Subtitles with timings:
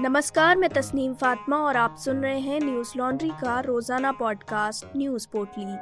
[0.00, 5.26] नमस्कार, मैं तस्नीम फातिमा और आप सुन रहे हैं न्यूज़ लॉन्ड्री का रोज़ाना पॉडकास्ट, न्यूज़
[5.32, 5.72] पोर्टली।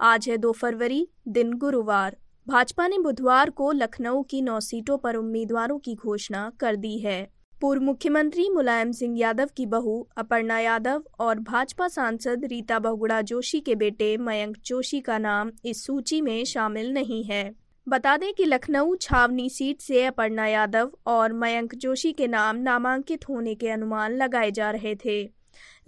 [0.00, 5.16] आज है दो फरवरी, दिन गुरुवार। भाजपा ने बुधवार को लखनऊ की नौ सीटों पर
[5.16, 7.30] उम्मीदवारों की घोषणा कर दी है।
[7.60, 13.60] पूर्व मुख्यमंत्री मुलायम सिंह यादव की बहू अपर्णा यादव और भाजपा सांसद रीता बहुगुड़ा जोशी
[13.60, 18.44] के बेटे मयंक जोशी का नाम इस सूची में शामिल नहीं है। बता दें कि
[18.44, 24.16] लखनऊ, छावनी सीट से अपर्णा यादव और मयंक जोशी के नाम नामांकित होने के अनुमान
[24.16, 25.30] लगाए जा रहे थे।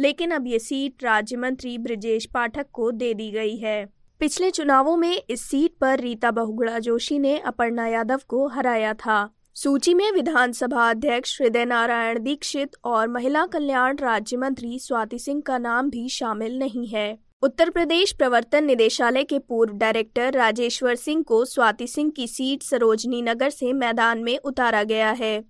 [0.01, 3.87] लेकिन अब ये सीट राज्य मंत्री ब्रजेश पाठक को दे दी गई है।
[4.21, 9.35] पिछले चुनावों में इस सीट पर रीता बहुगुड़ा जोशी ने अपर्णा यादव को हराया था।
[9.55, 15.59] सूची में विधानसभा अध्यक्ष हृदय नारायण दीक्षित और महिला कल्याण राज्य मंत्री स्वाति सिंह का
[15.59, 21.45] नाम भी शामिल नहीं है। उत्तर प्रदेश प्रवर्तन निदेशालय के पूर्व डायरेक्टर राजेश्वर सिंह को
[21.45, 25.45] स्वाति सिंह की सीट सरोजनी नगर से मैदान में उतारा गया है।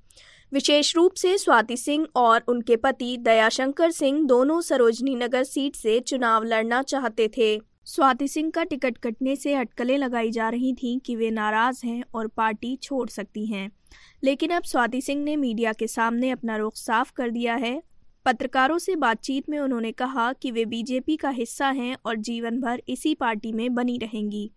[0.53, 6.01] विशेष रूप से स्वाति सिंह और उनके पति दयाशंकर सिंह दोनों सरोजनी नगर सीट से
[6.01, 10.99] चुनाव लड़ना चाहते थे। स्वाति सिंह का टिकट कटने से अटकलें लगाई जा रही थीं
[10.99, 13.71] कि वे नाराज़ हैं और पार्टी छोड़ सकती हैं।
[14.25, 17.83] लेकिन अब स्वाति सिंह ने मीडिया के सामने अपना रुख साफ़ कर दिया है।
[18.25, 22.83] पत्रकारों से बातचीत में उन्होंने कहा कि वे बीजेपी का हिस्सा हैं और जीवन भर
[22.89, 24.51] इसी पार्टी में बनी रहेंगी।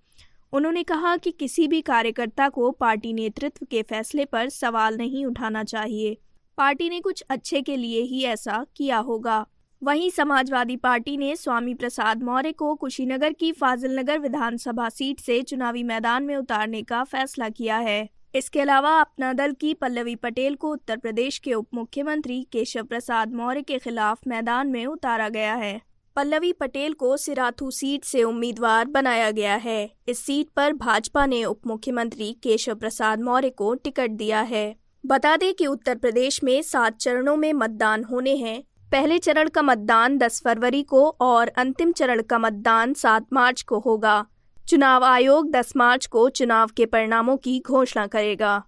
[0.53, 5.63] उन्होंने कहा कि किसी भी कार्यकर्ता को पार्टी नेतृत्व के फैसले पर सवाल नहीं उठाना
[5.63, 6.17] चाहिए।
[6.57, 9.45] पार्टी ने कुछ अच्छे के लिए ही ऐसा किया होगा।
[9.83, 15.41] वहीं समाजवादी पार्टी ने स्वामी प्रसाद मौर्य को कुशीनगर की फाजिल नगर विधानसभा सीट से
[15.41, 20.55] चुनावी मैदान में उतारने का फैसला किया है। इसके अलावा अपना दल की पल्लवी पटेल
[20.55, 25.55] को उत्तर प्रदेश के उप मुख्यमंत्री केशव प्रसाद मौर्य के खिलाफ मैदान में उतारा गया
[25.55, 25.81] है।
[26.15, 31.43] पल्लवी पटेल को सिराथू सीट से उम्मीदवार बनाया गया है। इस सीट पर भाजपा ने
[31.45, 34.75] उप मुख्यमंत्री केशव प्रसाद मौर्य को टिकट दिया है।
[35.05, 39.61] बता दें कि उत्तर प्रदेश में सात चरणों में मतदान होने हैं। पहले चरण का
[39.61, 44.25] मतदान 10 फरवरी को और अंतिम चरण का मतदान 7 मार्च को होगा।
[44.69, 48.63] चुनाव आयोग 10 मार्च को चुनाव के परिणामों की घोषणा करेगा।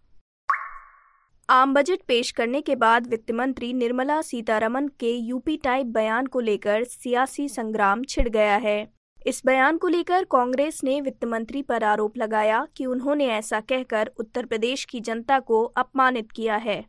[1.50, 6.40] आम बजट पेश करने के बाद वित्त मंत्री निर्मला सीतारमन के यूपी टाइप बयान को
[6.40, 8.88] लेकर सियासी संग्राम छिड़ गया है।
[9.28, 14.12] इस बयान को लेकर कांग्रेस ने वित्त मंत्री पर आरोप लगाया कि उन्होंने ऐसा कहकर
[14.20, 16.86] उत्तर प्रदेश की जनता को अपमानित किया है।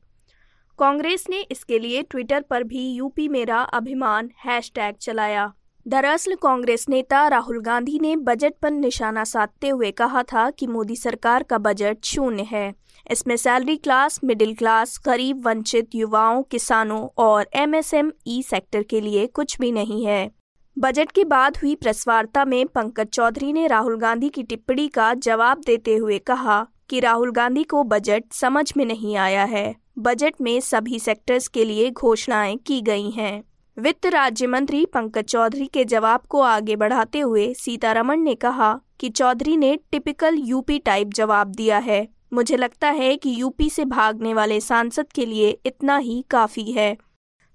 [0.79, 5.53] कांग्रेस ने इसके लिए ट्विटर पर भी यूपी मेरा अभिमान हैशटैग चलाया।
[5.89, 10.97] दरअसल कांग्रेस नेता राहुल गांधी ने बजट पर निशाना साधते हुए कहा था कि मोदी
[10.97, 12.75] सरकार का बजट शून्य है।
[13.11, 19.59] इसमें सैलरी क्लास, मिडिल क्लास, गरीब, वंचित, युवाओं, किसानों और एमएसएमई सेक्टर के लिए कुछ
[19.61, 20.31] भी नहीं है।
[20.79, 25.15] बजट के बाद हुई प्रेस वार्ता में पंकज चौधरी ने राहुल गांधी की टिप्पणी का
[25.15, 30.35] जवाब देते हुए कहा कि राहुल गांधी को बजट समझ में नहीं आया है। बजट
[30.41, 33.43] में सभी सेक्टर्स के लिए घोषणाएँ की गई हैं।
[33.77, 39.09] वित्त राज्य मंत्री पंकज चौधरी के जवाब को आगे बढ़ाते हुए सीतारमण ने कहा कि
[39.09, 44.33] चौधरी ने टिपिकल यूपी टाइप जवाब दिया है। मुझे लगता है कि यूपी से भागने
[44.35, 46.97] वाले सांसद के लिए इतना ही काफ़ी है।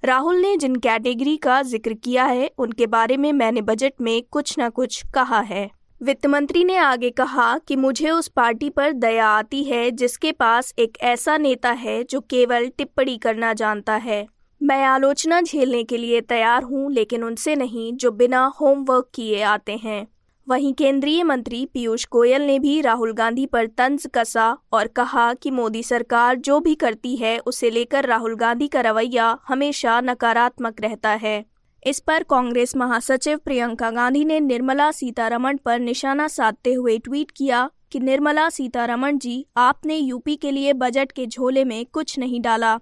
[0.03, 4.55] राहुल ने जिन कैटेगरी का ज़िक्र किया है, उनके बारे में मैंने बजट में कुछ
[4.59, 5.69] न कुछ कहा है।
[6.01, 10.73] वित्त मंत्री ने आगे कहा कि मुझे उस पार्टी पर दया आती है जिसके पास
[10.79, 14.25] एक ऐसा नेता है जो केवल टिप्पणी करना जानता है।
[14.61, 19.75] मैं आलोचना झेलने के लिए तैयार हूँ, लेकिन उनसे नहीं, जो बिना होमवर्क किए आते
[19.75, 20.07] हैं।
[20.47, 25.51] वहीं केंद्रीय मंत्री पीयूष गोयल ने भी राहुल गांधी पर तंज कसा और कहा कि
[25.51, 31.09] मोदी सरकार जो भी करती है, उसे लेकर राहुल गांधी का रवैया हमेशा नकारात्मक रहता
[31.09, 31.43] है।
[31.83, 37.69] इस पर कांग्रेस महासचिव प्रियंका गांधी ने निर्मला सीतारमण पर निशाना साधते हुए ट्वीट किया
[37.91, 42.77] कि निर्मला सीतारमण जी, आपने यूपी के लिए बजट के झोले में कुछ नहीं डाला।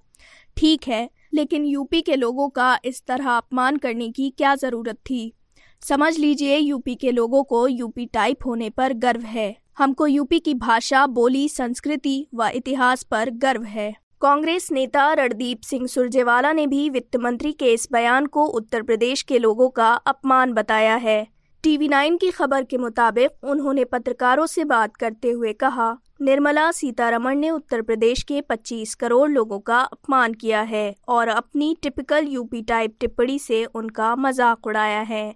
[0.57, 5.33] ठीक है लेकिन यूपी के लोगों का इस तरह अपमान करने की क्या ज़रूरत थी?
[5.81, 10.53] समझ लीजिए यूपी के लोगों को यूपी टाइप होने पर गर्व है। हमको यूपी की
[10.53, 16.89] भाषा, बोली, संस्कृति व इतिहास पर गर्व है। कांग्रेस नेता रणदीप सिंह सुरजेवाला ने भी
[16.89, 21.27] वित्त मंत्री के इस बयान को उत्तर प्रदेश के लोगों का अपमान बताया है।
[21.63, 25.91] टीवी नाइन की खबर के मुताबिक उन्होंने पत्रकारों से बात करते हुए कहा,
[26.21, 31.75] निर्मला सीतारमण ने उत्तर प्रदेश के 25 करोड़ लोगों का अपमान किया है और अपनी
[31.81, 35.35] टिपिकल यूपी टाइप टिप्पणी से उनका मज़ाक उड़ाया है।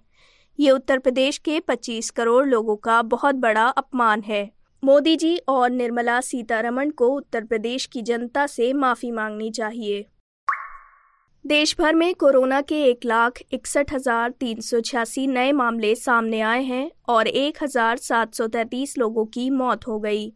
[0.58, 4.50] ये उत्तर प्रदेश के 25 करोड़ लोगों का बहुत बड़ा अपमान है।
[4.82, 10.04] मोदी जी और निर्मला सीतारमण को उत्तर प्रदेश की जनता से माफ़ी मांगनी चाहिए।
[11.44, 16.40] देश भर में कोरोना के एक लाख इकसठ हज़ार तीन सौ छियासी नए मामले सामने
[16.42, 20.32] आए हैं और एक हज़ार सात सौ तैतीस लोगों की मौत हो गई।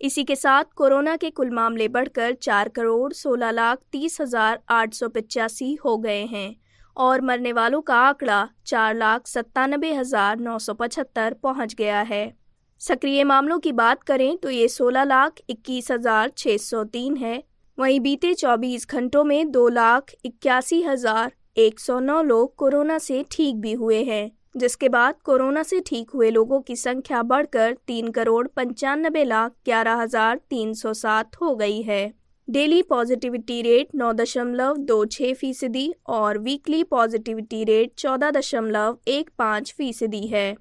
[0.00, 4.94] इसी के साथ कोरोना के कुल मामले बढ़कर चार करोड़ सोलह लाख तीस हज़ार आठ
[4.94, 6.54] सौ पचासी हो गए हैं
[6.96, 12.32] और मरने वालों का आंकड़ा चार लाख सत्तानबे हज़ार नौ सौ पचहत्तर पहुँच गया है।
[12.80, 17.42] सक्रिय मामलों की बात करें तो ये सोलह लाख इक्कीस हज़ार छः सौ तीन है
[17.78, 23.24] वहीं बीते 24 घंटों में दो लाख इक्यासी हज़ार एक सौ नौ लोग कोरोना से
[23.30, 28.10] ठीक भी हुए हैं, जिसके बाद कोरोना से ठीक हुए लोगों की संख्या बढ़कर तीन
[28.10, 32.12] करोड़ पंचानबे लाख ग्यारह हज़ार तीन सौ सात हो गई है।
[32.48, 39.30] डेली पॉजिटिविटी रेट नौ दशमलव दो छः फ़ीसदी और वीकली पॉजिटिविटी रेट चौदह दशमलव एक
[39.38, 40.54] पाँच फ़ीसदी है।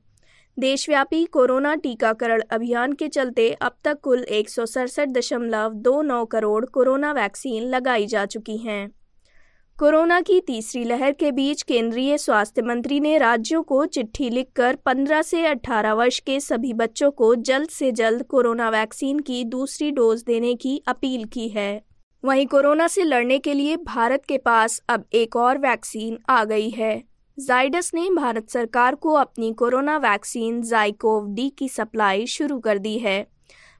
[0.60, 6.26] देशव्यापी कोरोना टीकाकरण अभियान के चलते अब तक कुल एक सौ सड़सठ दशमलव दो नौ
[6.26, 8.92] करोड़ कोरोना वैक्सीन लगाई जा चुकी हैं।
[9.80, 15.22] कोरोना की तीसरी लहर के बीच केंद्रीय स्वास्थ्य मंत्री ने राज्यों को चिट्ठी लिखकर 15
[15.22, 20.24] से 18 वर्ष के सभी बच्चों को जल्द से जल्द कोरोना वैक्सीन की दूसरी डोज
[20.24, 21.82] देने की अपील की है।
[22.26, 26.70] वहीं कोरोना से लड़ने के लिए भारत के पास अब एक और वैक्सीन आ गई
[26.70, 32.78] है। जाइडस ने भारत सरकार को अपनी कोरोना वैक्सीन जाइकोव डी की सप्लाई शुरू कर
[32.78, 33.26] दी है।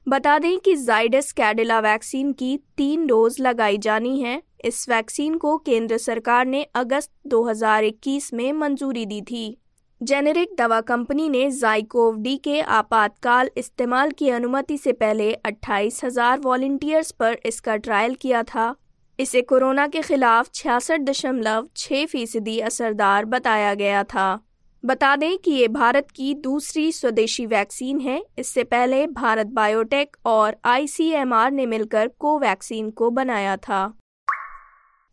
[0.06, 5.56] बता दें कि जाइडस कैडिला वैक्सीन की तीन डोज लगाई जानी है। इस वैक्सीन को
[5.58, 9.58] केंद्र सरकार ने अगस्त 2021 में मंजूरी दी थी।
[10.00, 16.40] जेनेरिक दवा कंपनी ने जाइकोव डी के आपातकाल इस्तेमाल की अनुमति से पहले अट्ठाईस हज़ार
[16.40, 18.74] वॉल्टियर्स पर इसका ट्रायल किया था।
[19.18, 24.40] इसे कोरोना के खिलाफ छियासठ दशमलव छः फ़ीसदी असरदार बताया गया था।
[24.84, 30.56] बता दें कि ये भारत की दूसरी स्वदेशी वैक्सीन है। इससे पहले भारत बायोटेक और
[30.64, 33.98] आईसीएमआर ने मिलकर कोवैक्सीन को बनाया था।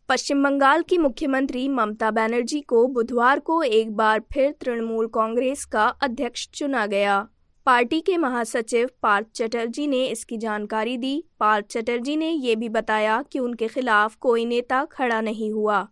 [0.08, 5.86] पश्चिम बंगाल की मुख्यमंत्री ममता बनर्जी को बुधवार को एक बार फिर तृणमूल कांग्रेस का
[5.86, 7.28] अध्यक्ष चुना गया।
[7.66, 13.22] पार्टी के महासचिव पार्थ चटर्जी ने इसकी जानकारी दी। पार्थ चटर्जी ने ये भी बताया
[13.32, 15.88] कि उनके खिलाफ कोई नेता खड़ा नहीं हुआ।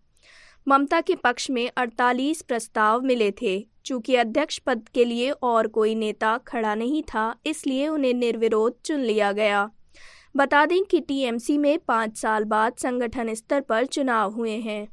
[0.69, 5.95] ममता के पक्ष में 48 प्रस्ताव मिले थे। चूँकि अध्यक्ष पद के लिए और कोई
[5.95, 9.71] नेता खड़ा नहीं था, इसलिए उन्हें निर्विरोध चुन लिया गया।
[10.37, 14.89] बता दें कि टीएमसी में पाँच साल बाद संगठन स्तर पर चुनाव हुए हैं।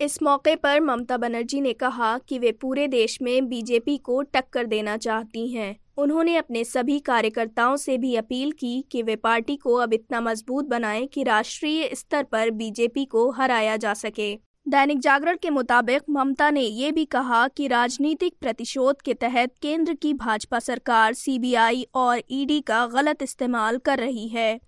[0.00, 4.66] इस मौके पर ममता बनर्जी ने कहा कि वे पूरे देश में बीजेपी को टक्कर
[4.66, 9.74] देना चाहती हैं। उन्होंने अपने सभी कार्यकर्ताओं से भी अपील की कि वे पार्टी को
[9.74, 14.34] अब इतना मज़बूत बनाएँ कि राष्ट्रीय स्तर पर बीजेपी को हराया जा सके।
[14.66, 19.94] दैनिक जागरण के मुताबिक ममता ने ये भी कहा कि राजनीतिक प्रतिशोध के तहत केंद्र
[19.94, 24.60] की भाजपा सरकार, सीबीआई और ईडी का गलत इस्तेमाल कर रही है।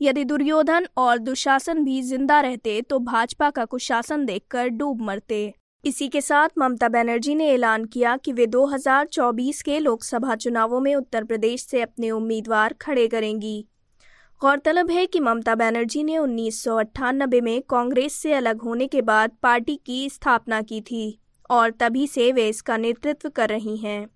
[0.00, 5.52] यदि दुर्योधन और दुशासन भी ज़िंदा रहते तो भाजपा का कुशासन देखकर डूब मरते।
[5.84, 10.94] इसी के साथ ममता बनर्जी ने ऐलान किया कि वे 2024 के लोकसभा चुनावों में
[10.94, 13.66] उत्तर प्रदेश से अपने उम्मीदवार खड़े करेंगी।
[14.40, 19.02] गौरतलब है कि ममता बनर्जी ने उन्नीस सौ अट्ठानबे में कांग्रेस से अलग होने के
[19.02, 21.18] बाद पार्टी की स्थापना की थी
[21.50, 24.06] और तभी से वे इसका नेतृत्व कर रही हैं।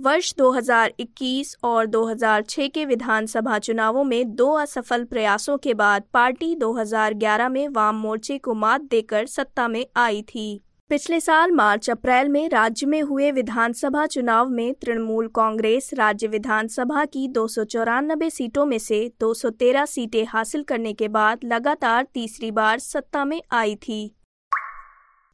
[0.00, 7.48] वर्ष 2021 और 2006 के विधानसभा चुनावों में दो असफल प्रयासों के बाद पार्टी 2011
[7.48, 10.60] में वाम मोर्चे को मात देकर सत्ता में आई थी।
[10.92, 17.04] पिछले साल मार्च अप्रैल में राज्य में हुए विधानसभा चुनाव में तृणमूल कांग्रेस राज्य विधानसभा
[17.04, 22.50] की दो सौ चौरानबे सीटों में से 213 सीटें हासिल करने के बाद लगातार तीसरी
[22.50, 24.16] बार सत्ता में आई थी।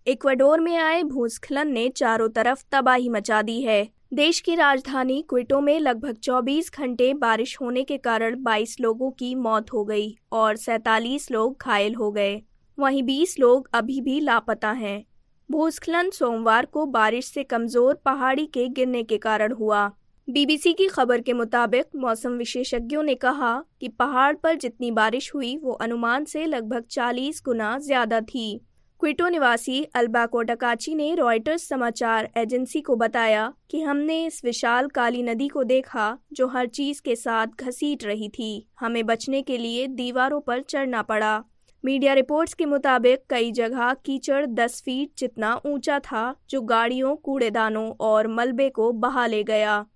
[0.07, 5.61] इक्वाडोर में आए भूस्खलन ने चारों तरफ़ तबाही मचा दी है। देश की राजधानी क्विटो
[5.61, 10.57] में लगभग 24 घंटे बारिश होने के कारण 22 लोगों की मौत हो गई और
[10.57, 12.43] सैतालीस लोग घायल हो गए।
[12.79, 15.08] वहीं 20 लोग अभी भी लापता हैं।
[15.51, 19.93] भूस्खलन सोमवार को बारिश से कमज़ोर पहाड़ी के गिरने के कारण हुआ।
[20.29, 25.57] बीबीसी की खबर के मुताबिक, मौसम विशेषज्ञों ने कहा कि पहाड़ पर जितनी बारिश हुई,
[25.57, 28.61] वो अनुमान से लगभग 40 गुना ज़्यादा थी।
[29.01, 35.23] क्विटो निवासी अल्बा कोटाकाची ने रॉयटर्स समाचार एजेंसी को बताया कि हमने इस विशाल काली
[35.23, 39.87] नदी को देखा, जो हर चीज़ के साथ घसीट रही थी। हमें बचने के लिए
[39.87, 41.45] दीवारों पर चढ़ना पड़ा।
[41.85, 47.95] मीडिया रिपोर्ट्स के मुताबिक कई जगह कीचड़ 10 फीट जितना ऊँचा था, जो गाड़ियों, कूड़ेदानों
[48.01, 49.87] और मलबे को बहा ले गया।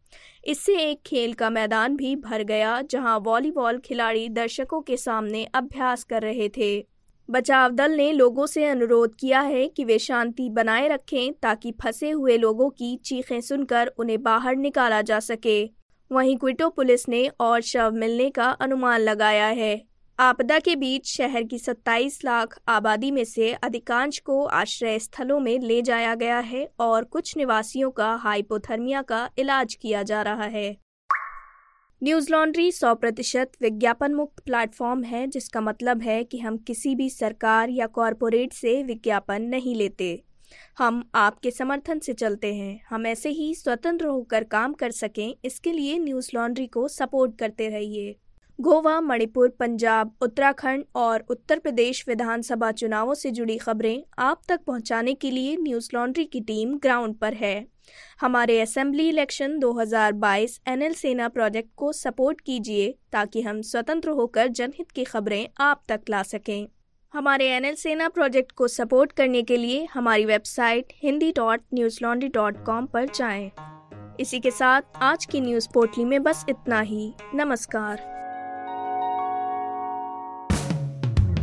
[0.45, 6.05] इससे एक खेल का मैदान भी भर गया, जहाँ वॉलीबॉल खिलाड़ी दर्शकों के सामने अभ्यास
[6.05, 6.87] कर रहे थे।
[7.31, 12.11] बचाव दल ने लोगों से अनुरोध किया है कि वे शांति बनाए रखें, ताकि फंसे
[12.11, 15.71] हुए लोगों की चीखें सुनकर उन्हें बाहर निकाला जा सके।
[16.13, 21.43] वहीं क्विटो पुलिस ने और शव मिलने का अनुमान लगाया है। आपदा के बीच शहर
[21.43, 26.69] की 27 लाख आबादी में से अधिकांश को आश्रय स्थलों में ले जाया गया है
[26.79, 30.77] और कुछ निवासियों का हाइपोथर्मिया का इलाज किया जा रहा है।
[32.03, 37.11] न्यूज़ लॉन्ड्री सौ प्रतिशत विज्ञापन मुक्त प्लेटफॉर्म है, जिसका मतलब है कि हम किसी भी
[37.11, 40.25] सरकार या कॉरपोरेट से विज्ञापन नहीं लेते।
[40.79, 45.73] हम आपके समर्थन से चलते हैं। हम ऐसे ही स्वतंत्र होकर काम कर सकें, इसके
[45.73, 48.17] लिए न्यूज़ लॉन्ड्री को सपोर्ट करते रहिए।
[48.63, 55.15] गोवा, मणिपुर, पंजाब, उत्तराखंड और उत्तर प्रदेश विधानसभा चुनावों से जुड़ी खबरें आप तक पहुँचाने
[55.15, 57.67] के लिए न्यूज़ लॉन्ड्री की टीम ग्राउंड पर है।
[58.21, 64.91] हमारे assembly election 2022 NL Sena project को सपोर्ट कीजिए ताकि हम स्वतंत्र होकर जनहित
[64.91, 66.69] की खबरें आप तक ला सकें।
[67.15, 71.61] हमारे एनएल सेना प्रोजेक्ट को सपोर्ट करने के लिए हमारी website Hindi dot
[72.03, 73.51] Newslaundry dot com पर जाएँ।
[74.21, 78.22] इसी के साथ आज की न्यूज़ पोर्टली में बस इतना ही। नमस्कार।